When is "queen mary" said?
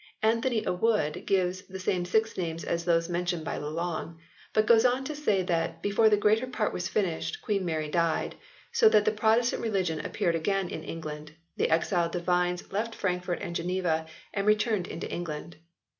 7.43-7.87